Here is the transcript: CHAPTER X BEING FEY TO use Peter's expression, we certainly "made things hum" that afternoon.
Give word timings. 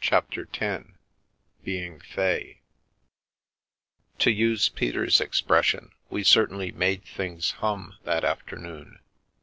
CHAPTER 0.00 0.48
X 0.58 0.84
BEING 1.62 2.00
FEY 2.00 2.62
TO 4.18 4.30
use 4.30 4.70
Peter's 4.70 5.20
expression, 5.20 5.90
we 6.08 6.24
certainly 6.24 6.72
"made 6.72 7.04
things 7.04 7.50
hum" 7.60 7.92
that 8.04 8.24
afternoon. 8.24 9.00